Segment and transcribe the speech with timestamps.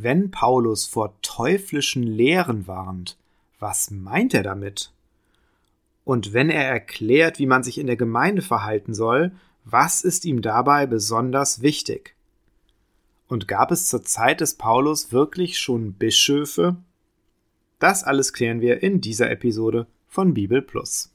[0.00, 3.16] Wenn Paulus vor teuflischen Lehren warnt,
[3.58, 4.92] was meint er damit?
[6.04, 9.32] Und wenn er erklärt, wie man sich in der Gemeinde verhalten soll,
[9.64, 12.14] was ist ihm dabei besonders wichtig?
[13.26, 16.76] Und gab es zur Zeit des Paulus wirklich schon Bischöfe?
[17.80, 21.12] Das alles klären wir in dieser Episode von Bibel Plus.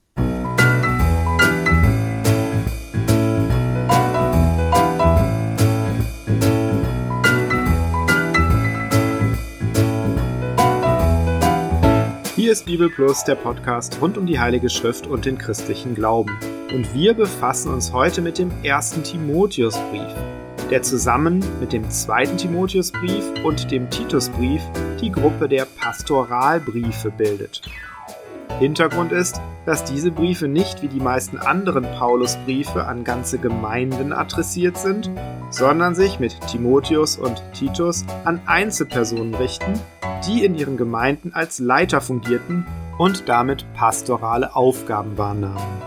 [12.53, 16.37] Hier ist Bibel Plus, der Podcast rund um die Heilige Schrift und den christlichen Glauben.
[16.71, 20.13] Und wir befassen uns heute mit dem ersten Timotheusbrief,
[20.69, 24.61] der zusammen mit dem zweiten Timotheusbrief und dem Titusbrief
[25.01, 27.63] die Gruppe der Pastoralbriefe bildet.
[28.59, 34.77] Hintergrund ist, dass diese Briefe nicht wie die meisten anderen Paulusbriefe an ganze Gemeinden adressiert
[34.77, 35.09] sind,
[35.49, 39.73] sondern sich mit Timotheus und Titus an Einzelpersonen richten,
[40.25, 42.65] die in ihren Gemeinden als Leiter fungierten
[42.97, 45.81] und damit pastorale Aufgaben wahrnahmen.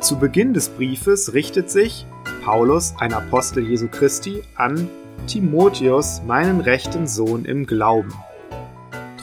[0.00, 2.06] Zu Beginn des Briefes richtet sich
[2.44, 4.88] Paulus, ein Apostel Jesu Christi, an
[5.26, 8.12] Timotheus, meinen rechten Sohn im Glauben.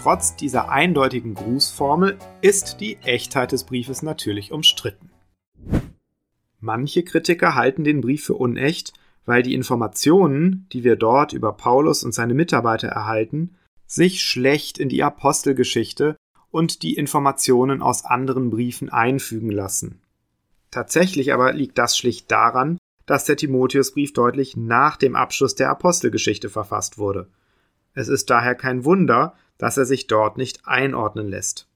[0.02, 5.09] Trotz dieser eindeutigen Grußformel ist die Echtheit des Briefes natürlich umstritten.
[6.59, 8.94] Manche Kritiker halten den Brief für unecht,
[9.26, 13.56] weil die Informationen, die wir dort über Paulus und seine Mitarbeiter erhalten,
[13.88, 16.16] sich schlecht in die Apostelgeschichte
[16.52, 20.02] und die Informationen aus anderen Briefen einfügen lassen.
[20.72, 26.50] Tatsächlich aber liegt das schlicht daran, dass der Timotheusbrief deutlich nach dem Abschluss der Apostelgeschichte
[26.50, 27.28] verfasst wurde.
[27.94, 31.67] Es ist daher kein Wunder, dass er sich dort nicht einordnen lässt.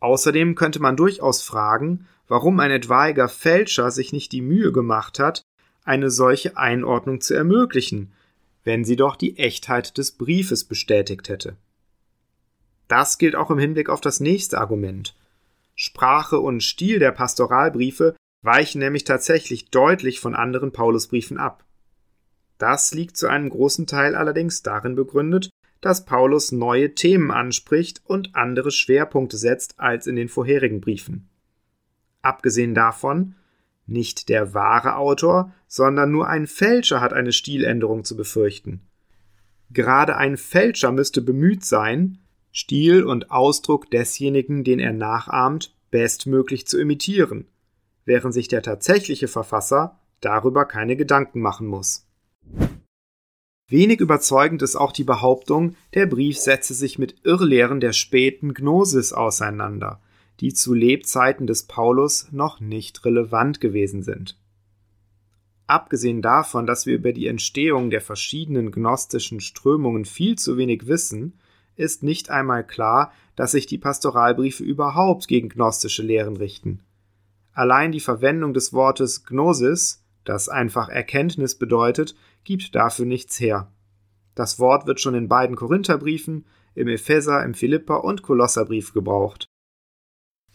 [0.00, 5.42] Außerdem könnte man durchaus fragen, warum ein etwaiger Fälscher sich nicht die Mühe gemacht hat,
[5.84, 8.12] eine solche Einordnung zu ermöglichen,
[8.64, 11.56] wenn sie doch die Echtheit des Briefes bestätigt hätte.
[12.88, 15.14] Das gilt auch im Hinblick auf das nächste Argument.
[15.74, 21.64] Sprache und Stil der Pastoralbriefe weichen nämlich tatsächlich deutlich von anderen Paulusbriefen ab.
[22.58, 25.50] Das liegt zu einem großen Teil allerdings darin begründet,
[25.80, 31.28] dass Paulus neue Themen anspricht und andere Schwerpunkte setzt als in den vorherigen Briefen.
[32.22, 33.34] Abgesehen davon
[33.90, 38.80] nicht der wahre Autor, sondern nur ein Fälscher hat eine Stiländerung zu befürchten.
[39.70, 42.18] Gerade ein Fälscher müsste bemüht sein,
[42.52, 47.46] Stil und Ausdruck desjenigen, den er nachahmt, bestmöglich zu imitieren,
[48.04, 52.06] während sich der tatsächliche Verfasser darüber keine Gedanken machen muss.
[53.68, 59.12] Wenig überzeugend ist auch die Behauptung, der Brief setze sich mit Irrlehren der späten Gnosis
[59.12, 60.00] auseinander,
[60.40, 64.38] die zu Lebzeiten des Paulus noch nicht relevant gewesen sind.
[65.66, 71.38] Abgesehen davon, dass wir über die Entstehung der verschiedenen gnostischen Strömungen viel zu wenig wissen,
[71.76, 76.80] ist nicht einmal klar, dass sich die Pastoralbriefe überhaupt gegen gnostische Lehren richten.
[77.52, 83.70] Allein die Verwendung des Wortes Gnosis, das einfach Erkenntnis bedeutet, gibt dafür nichts her.
[84.34, 89.49] Das Wort wird schon in beiden Korintherbriefen, im Epheser, im Philipper und Kolosserbrief gebraucht.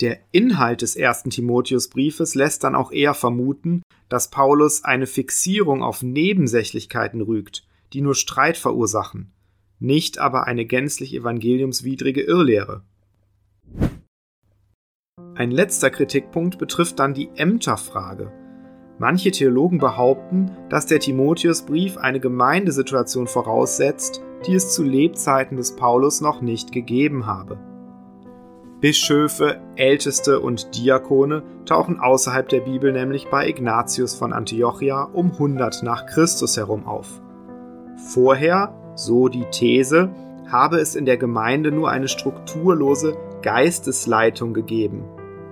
[0.02, 6.04] Der Inhalt des ersten Timotheusbriefes lässt dann auch eher vermuten, dass Paulus eine Fixierung auf
[6.04, 9.32] Nebensächlichkeiten rügt, die nur Streit verursachen,
[9.80, 12.84] nicht aber eine gänzlich evangeliumswidrige Irrlehre.
[15.34, 18.32] Ein letzter Kritikpunkt betrifft dann die Ämterfrage.
[19.00, 26.22] Manche Theologen behaupten, dass der Timotheusbrief eine Gemeindesituation voraussetzt, die es zu Lebzeiten des Paulus
[26.22, 27.75] noch nicht gegeben habe.
[28.86, 35.82] Bischöfe, Älteste und Diakone tauchen außerhalb der Bibel nämlich bei Ignatius von Antiochia um 100
[35.82, 37.20] nach Christus herum auf.
[38.14, 40.12] Vorher, so die These,
[40.52, 45.04] habe es in der Gemeinde nur eine strukturlose Geistesleitung gegeben.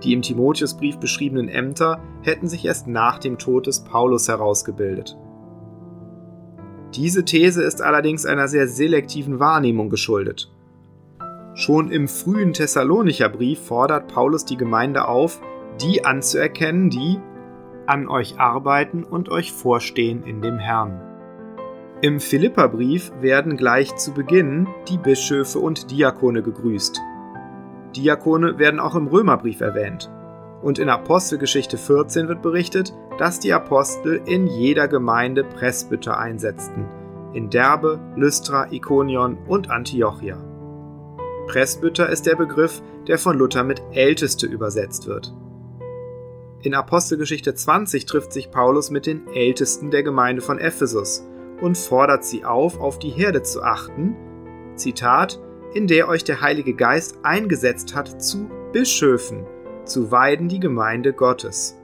[0.04, 5.18] Die im Timotheusbrief beschriebenen Ämter hätten sich erst nach dem Tod des Paulus herausgebildet.
[6.94, 10.52] Diese These ist allerdings einer sehr selektiven Wahrnehmung geschuldet.
[11.56, 15.40] Schon im frühen Thessalonicher Brief fordert Paulus die Gemeinde auf,
[15.82, 17.20] die anzuerkennen, die
[17.86, 21.00] an euch arbeiten und euch vorstehen in dem Herrn.
[22.02, 27.00] Im Philipperbrief werden gleich zu Beginn die Bischöfe und Diakone gegrüßt.
[27.96, 30.10] Diakone werden auch im Römerbrief erwähnt.
[30.62, 36.86] Und in Apostelgeschichte 14 wird berichtet, dass die Apostel in jeder Gemeinde Presbyter einsetzten,
[37.34, 40.38] in Derbe, Lystra, Ikonion und Antiochia.
[41.48, 45.34] Presbyter ist der Begriff, der von Luther mit Älteste übersetzt wird.
[46.62, 51.26] In Apostelgeschichte 20 trifft sich Paulus mit den Ältesten der Gemeinde von Ephesus
[51.62, 54.16] und fordert sie auf, auf die Herde zu achten,
[54.76, 55.42] Zitat,
[55.74, 59.46] in der euch der Heilige Geist eingesetzt hat zu Bischöfen,
[59.86, 61.78] zu weiden die Gemeinde Gottes.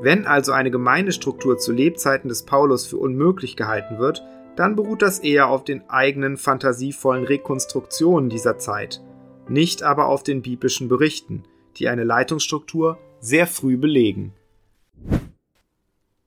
[0.00, 4.22] Wenn also eine Gemeindestruktur zu Lebzeiten des Paulus für unmöglich gehalten wird,
[4.56, 9.02] dann beruht das eher auf den eigenen fantasievollen Rekonstruktionen dieser Zeit,
[9.48, 11.44] nicht aber auf den biblischen Berichten,
[11.76, 14.32] die eine Leitungsstruktur sehr früh belegen.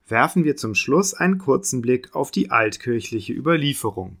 [0.06, 4.18] Werfen wir zum Schluss einen kurzen Blick auf die altkirchliche Überlieferung.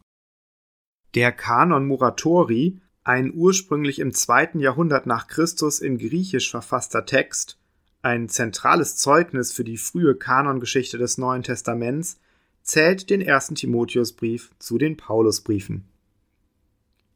[1.14, 7.58] Der Kanon Muratori, ein ursprünglich im zweiten Jahrhundert nach Christus in Griechisch verfasster Text,
[8.02, 12.20] ein zentrales Zeugnis für die frühe Kanongeschichte des Neuen Testaments,
[12.68, 15.88] zählt den ersten Timotheusbrief zu den Paulusbriefen.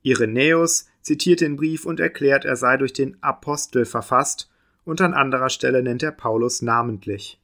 [0.00, 4.50] Irenäus zitiert den Brief und erklärt, er sei durch den Apostel verfasst,
[4.84, 7.38] und an anderer Stelle nennt er Paulus namentlich.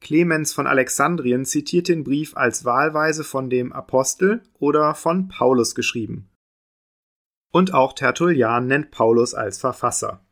[0.00, 6.28] Clemens von Alexandrien zitiert den Brief als wahlweise von dem Apostel oder von Paulus geschrieben.
[7.50, 10.24] Und auch Tertullian nennt Paulus als Verfasser.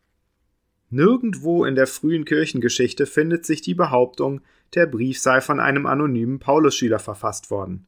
[0.91, 4.43] Nirgendwo in der frühen Kirchengeschichte findet sich die Behauptung,
[4.75, 7.87] der Brief sei von einem anonymen Paulusschüler verfasst worden.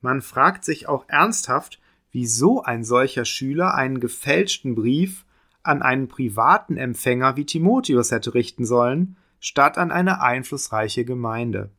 [0.00, 1.80] Man fragt sich auch ernsthaft,
[2.10, 5.24] wieso ein solcher Schüler einen gefälschten Brief
[5.62, 11.70] an einen privaten Empfänger wie Timotheus hätte richten sollen, statt an eine einflussreiche Gemeinde.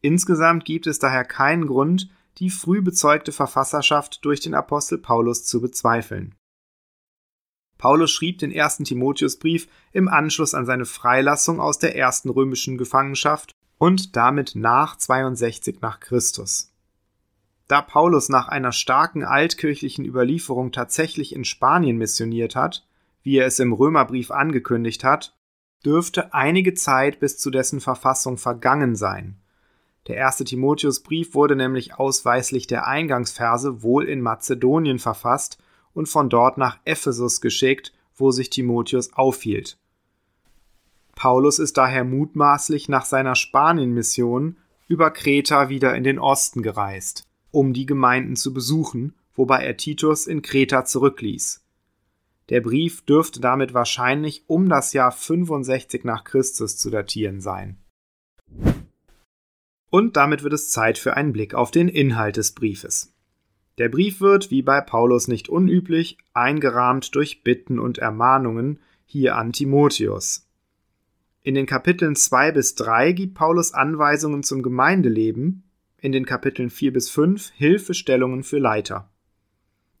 [0.00, 5.60] Insgesamt gibt es daher keinen Grund, die früh bezeugte Verfasserschaft durch den Apostel Paulus zu
[5.60, 6.34] bezweifeln.
[7.82, 13.56] Paulus schrieb den ersten Timotheusbrief im Anschluss an seine Freilassung aus der ersten römischen Gefangenschaft
[13.76, 16.72] und damit nach 62 nach Christus.
[17.66, 22.86] Da Paulus nach einer starken altkirchlichen Überlieferung tatsächlich in Spanien missioniert hat,
[23.24, 25.36] wie er es im Römerbrief angekündigt hat,
[25.84, 29.40] dürfte einige Zeit bis zu dessen Verfassung vergangen sein.
[30.06, 35.58] Der erste Timotheusbrief wurde nämlich ausweislich der Eingangsverse wohl in Mazedonien verfasst
[35.94, 39.78] und von dort nach Ephesus geschickt, wo sich Timotheus aufhielt.
[41.14, 44.56] Paulus ist daher mutmaßlich nach seiner Spanien-Mission
[44.88, 50.26] über Kreta wieder in den Osten gereist, um die Gemeinden zu besuchen, wobei er Titus
[50.26, 51.62] in Kreta zurückließ.
[52.48, 57.78] Der Brief dürfte damit wahrscheinlich um das Jahr 65 nach Christus zu datieren sein.
[59.90, 63.11] Und damit wird es Zeit für einen Blick auf den Inhalt des Briefes.
[63.78, 69.52] Der Brief wird, wie bei Paulus nicht unüblich, eingerahmt durch Bitten und Ermahnungen, hier an
[69.52, 70.46] Timotheus.
[71.42, 75.64] In den Kapiteln 2 bis 3 gibt Paulus Anweisungen zum Gemeindeleben,
[75.98, 79.10] in den Kapiteln 4 bis 5 Hilfestellungen für Leiter.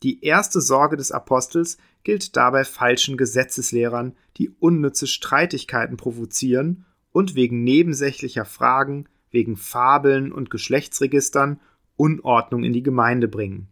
[0.02, 7.62] Die erste Sorge des Apostels gilt dabei falschen Gesetzeslehrern, die unnütze Streitigkeiten provozieren und wegen
[7.62, 11.60] nebensächlicher Fragen, wegen Fabeln und Geschlechtsregistern
[11.96, 13.68] Unordnung in die Gemeinde bringen.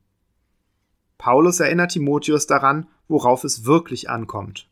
[1.19, 4.70] Paulus erinnert Timotheus daran, worauf es wirklich ankommt.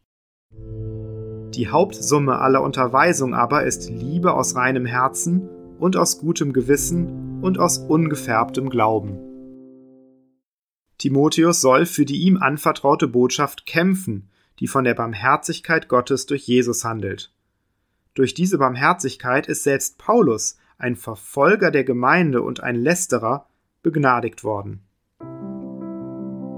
[1.54, 5.48] Die Hauptsumme aller Unterweisung aber ist Liebe aus reinem Herzen
[5.78, 9.18] und aus gutem Gewissen und aus ungefärbtem Glauben.
[10.98, 14.28] Timotheus soll für die ihm anvertraute Botschaft kämpfen,
[14.58, 17.32] die von der Barmherzigkeit Gottes durch Jesus handelt.
[18.14, 23.46] Durch diese Barmherzigkeit ist selbst Paulus, ein Verfolger der Gemeinde und ein Lästerer,
[23.82, 24.82] begnadigt worden.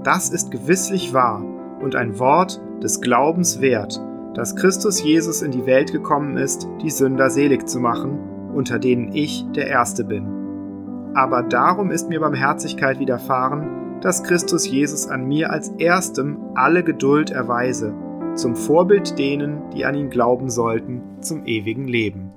[0.03, 1.43] Das ist gewisslich wahr
[1.81, 3.99] und ein Wort des Glaubens wert,
[4.35, 9.13] dass Christus Jesus in die Welt gekommen ist, die Sünder selig zu machen, unter denen
[9.13, 11.11] ich der Erste bin.
[11.13, 17.29] Aber darum ist mir Barmherzigkeit widerfahren, dass Christus Jesus an mir als erstem alle Geduld
[17.29, 17.93] erweise,
[18.35, 22.30] zum Vorbild denen, die an ihn glauben sollten, zum ewigen Leben.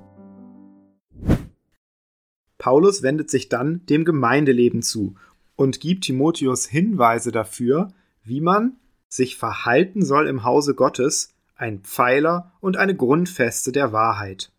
[2.65, 5.13] Paulus wendet sich dann dem Gemeindeleben zu
[5.55, 7.89] und gibt Timotheus Hinweise dafür,
[8.23, 14.51] wie man sich verhalten soll im Hause Gottes, ein Pfeiler und eine Grundfeste der Wahrheit.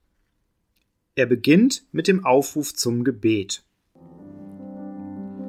[1.17, 3.65] Er beginnt mit dem Aufruf zum Gebet.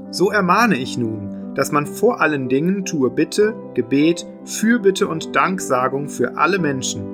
[0.09, 6.09] So ermahne ich nun, dass man vor allen Dingen tue Bitte, Gebet, Fürbitte und Danksagung
[6.09, 7.05] für alle Menschen,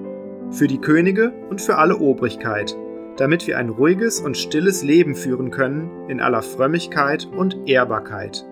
[0.52, 2.78] für die Könige und für alle Obrigkeit,
[3.18, 8.46] damit wir ein ruhiges und stilles Leben führen können in aller Frömmigkeit und Ehrbarkeit.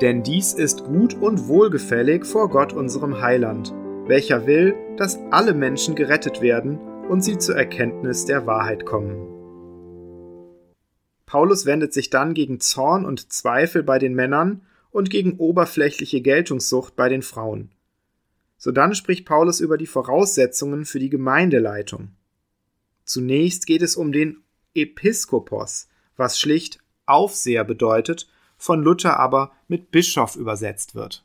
[0.00, 3.74] Denn dies ist gut und wohlgefällig vor Gott unserem Heiland,
[4.06, 9.26] welcher will, dass alle Menschen gerettet werden und sie zur Erkenntnis der Wahrheit kommen.
[11.26, 16.96] Paulus wendet sich dann gegen Zorn und Zweifel bei den Männern und gegen oberflächliche Geltungssucht
[16.96, 17.70] bei den Frauen.
[18.56, 22.12] Sodann spricht Paulus über die Voraussetzungen für die Gemeindeleitung.
[23.08, 24.42] Zunächst geht es um den
[24.74, 31.24] Episkopos, was schlicht Aufseher bedeutet, von Luther aber mit Bischof übersetzt wird.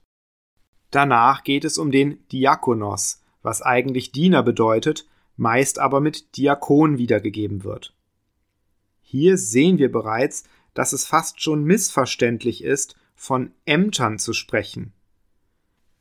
[0.92, 7.66] Danach geht es um den Diakonos, was eigentlich Diener bedeutet, meist aber mit Diakon wiedergegeben
[7.66, 7.94] wird.
[9.02, 14.94] Hier sehen wir bereits, dass es fast schon missverständlich ist, von Ämtern zu sprechen.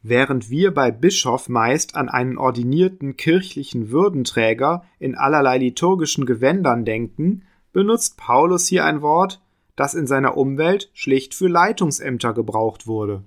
[0.02, 7.44] Während wir bei Bischof meist an einen ordinierten kirchlichen Würdenträger in allerlei liturgischen Gewändern denken,
[7.72, 9.40] benutzt Paulus hier ein Wort,
[9.76, 13.22] das in seiner Umwelt schlicht für Leitungsämter gebraucht wurde.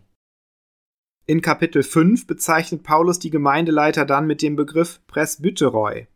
[1.25, 6.08] In Kapitel 5 bezeichnet Paulus die Gemeindeleiter dann mit dem Begriff Presbyteroi.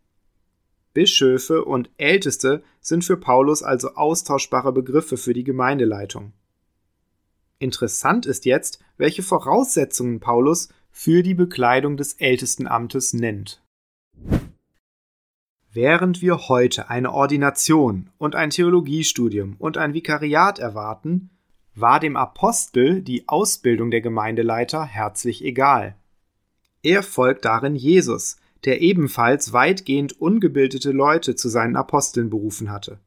[0.94, 6.34] Bischöfe und Älteste sind für Paulus also austauschbare Begriffe für die Gemeindeleitung.
[7.60, 13.62] Interessant ist jetzt, welche Voraussetzungen Paulus für die Bekleidung des Ältestenamtes nennt.
[15.72, 21.30] Während wir heute eine Ordination und ein Theologiestudium und ein Vikariat erwarten,
[21.76, 25.96] war dem Apostel die Ausbildung der Gemeindeleiter herzlich egal.
[26.82, 33.00] Er folgt darin Jesus, der ebenfalls weitgehend ungebildete Leute zu seinen Aposteln berufen hatte.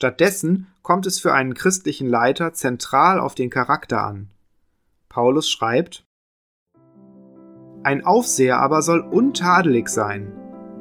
[0.00, 4.30] Stattdessen kommt es für einen christlichen Leiter zentral auf den Charakter an.
[5.08, 6.06] Paulus schreibt
[7.82, 10.32] Ein Aufseher aber soll untadelig sein,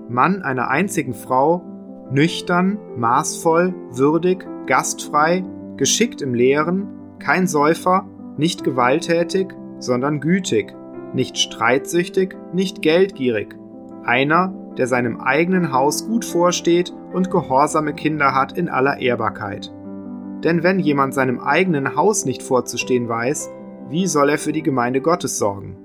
[0.07, 1.63] Mann einer einzigen Frau,
[2.11, 5.43] nüchtern, maßvoll, würdig, gastfrei,
[5.77, 8.07] geschickt im Lehren, kein Säufer,
[8.37, 9.47] nicht gewalttätig,
[9.79, 10.75] sondern gütig,
[11.15, 13.55] nicht streitsüchtig, nicht geldgierig,
[14.03, 19.73] einer, der seinem eigenen Haus gut vorsteht und gehorsame Kinder hat in aller Ehrbarkeit.
[20.43, 23.49] Denn wenn jemand seinem eigenen Haus nicht vorzustehen weiß,
[23.89, 25.77] wie soll er für die Gemeinde Gottes sorgen?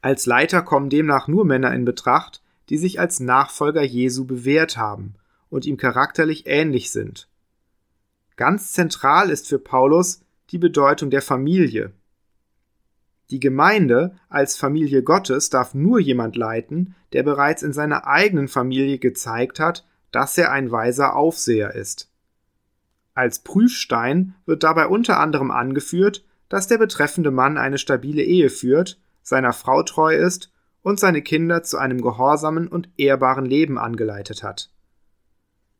[0.00, 5.14] Als Leiter kommen demnach nur Männer in Betracht, die sich als Nachfolger Jesu bewährt haben
[5.50, 7.28] und ihm charakterlich ähnlich sind.
[8.36, 11.92] Ganz zentral ist für Paulus die Bedeutung der Familie.
[13.30, 18.98] Die Gemeinde als Familie Gottes darf nur jemand leiten, der bereits in seiner eigenen Familie
[18.98, 22.10] gezeigt hat, dass er ein weiser Aufseher ist.
[23.14, 28.98] Als Prüfstein wird dabei unter anderem angeführt, dass der betreffende Mann eine stabile Ehe führt
[29.24, 30.52] seiner Frau treu ist
[30.82, 34.70] und seine Kinder zu einem gehorsamen und ehrbaren Leben angeleitet hat.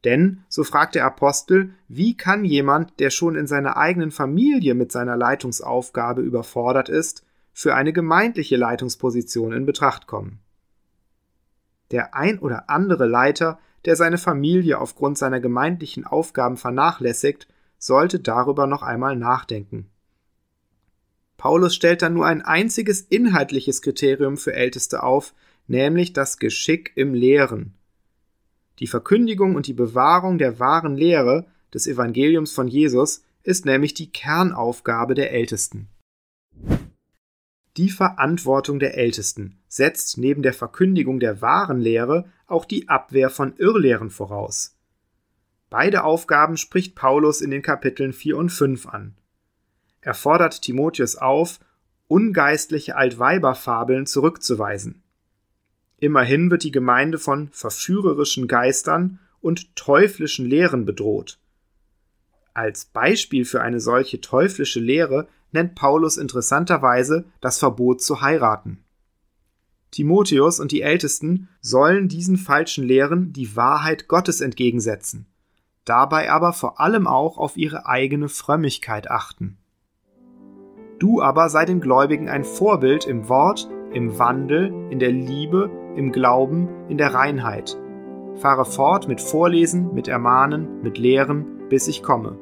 [0.03, 4.93] Denn, so fragt der Apostel, wie kann jemand, der schon in seiner eigenen Familie mit
[4.93, 7.24] seiner Leitungsaufgabe überfordert ist,
[7.55, 10.41] für eine gemeindliche Leitungsposition in Betracht kommen?
[11.91, 17.47] Der ein oder andere Leiter, der seine Familie aufgrund seiner gemeindlichen Aufgaben vernachlässigt,
[17.79, 19.89] sollte darüber noch einmal nachdenken.
[21.37, 25.35] Paulus stellt dann nur ein einziges inhaltliches Kriterium für Älteste auf,
[25.67, 27.75] nämlich das Geschick im Lehren.
[28.79, 34.11] Die Verkündigung und die Bewahrung der wahren Lehre des Evangeliums von Jesus ist nämlich die
[34.11, 35.89] Kernaufgabe der Ältesten.
[37.77, 43.57] Die Verantwortung der Ältesten setzt neben der Verkündigung der wahren Lehre auch die Abwehr von
[43.57, 44.77] Irrlehren voraus.
[45.71, 49.17] Beide Aufgaben spricht Paulus in den Kapiteln 4 und 5 an.
[50.03, 51.59] Er fordert Timotheus auf,
[52.07, 55.03] ungeistliche Altweiberfabeln zurückzuweisen.
[55.99, 61.39] Immerhin wird die Gemeinde von verführerischen Geistern und teuflischen Lehren bedroht.
[62.53, 68.85] Als Beispiel für eine solche teuflische Lehre nennt Paulus interessanterweise das Verbot zu heiraten.
[69.91, 75.27] Timotheus und die Ältesten sollen diesen falschen Lehren die Wahrheit Gottes entgegensetzen,
[75.85, 79.57] dabei aber vor allem auch auf ihre eigene Frömmigkeit achten.
[80.99, 86.11] Du aber sei den Gläubigen ein Vorbild im Wort, im Wandel, in der Liebe, im
[86.11, 87.79] Glauben, in der Reinheit.
[88.37, 92.37] Fahre fort mit Vorlesen, mit Ermahnen, mit Lehren, bis ich komme.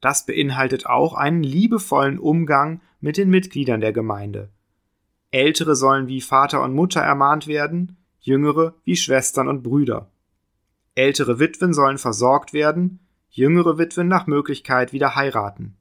[0.00, 4.50] Das beinhaltet auch einen liebevollen Umgang mit den Mitgliedern der Gemeinde.
[5.30, 10.10] Ältere sollen wie Vater und Mutter ermahnt werden, Jüngere wie Schwestern und Brüder.
[10.96, 12.98] Ältere Witwen sollen versorgt werden,
[13.30, 15.76] jüngere Witwen nach Möglichkeit wieder heiraten.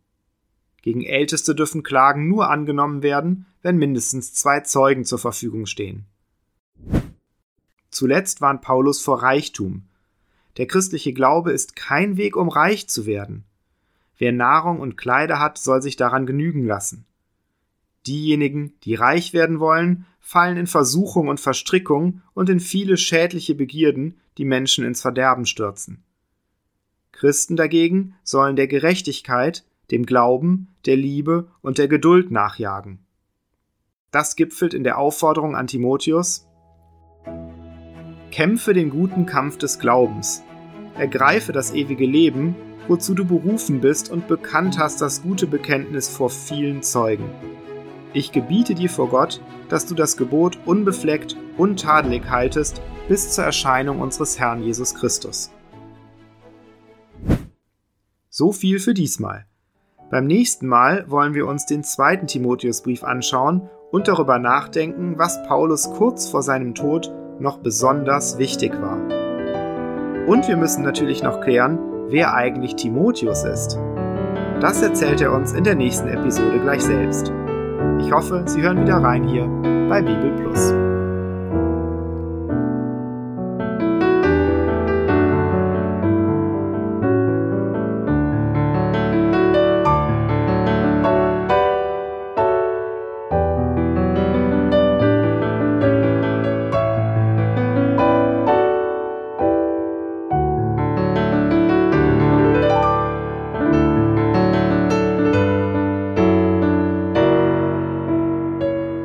[0.84, 6.06] Gegen Älteste dürfen Klagen nur angenommen werden, wenn mindestens zwei Zeugen zur Verfügung stehen.
[7.90, 9.88] Zuletzt warnt Paulus vor Reichtum.
[10.58, 13.46] Der christliche Glaube ist kein Weg, um reich zu werden.
[14.18, 17.06] Wer Nahrung und Kleider hat, soll sich daran genügen lassen.
[18.08, 24.20] Diejenigen, die reich werden wollen, fallen in Versuchung und Verstrickung und in viele schädliche Begierden,
[24.38, 26.04] die Menschen ins Verderben stürzen.
[27.12, 33.00] Christen dagegen sollen der Gerechtigkeit, dem Glauben, der Liebe und der Geduld nachjagen.
[34.12, 36.48] Das gipfelt in der Aufforderung an Timotheus
[38.32, 40.44] Kämpfe den guten Kampf des Glaubens.
[40.98, 42.56] Ergreife das ewige Leben,
[42.88, 47.30] wozu du berufen bist und bekannt hast das gute Bekenntnis vor vielen Zeugen.
[48.14, 54.00] Ich gebiete dir vor Gott, dass du das Gebot unbefleckt, untadelig haltest, bis zur Erscheinung
[54.00, 55.52] unseres Herrn Jesus Christus.
[58.30, 59.46] So viel für diesmal.
[60.12, 65.90] Beim nächsten Mal wollen wir uns den zweiten Timotheusbrief anschauen und darüber nachdenken, was Paulus
[65.92, 69.15] kurz vor seinem Tod noch besonders wichtig war.
[70.28, 71.78] Und wir müssen natürlich noch klären,
[72.10, 73.80] wer eigentlich Timotheus ist.
[74.60, 77.32] Das erzählt er uns in der nächsten Episode gleich selbst.
[78.00, 79.48] Ich hoffe, Sie hören wieder rein hier
[79.90, 80.74] bei Bibel Plus.